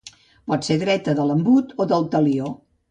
[0.51, 2.55] Pot ser dreta, de l'embut o del Talió.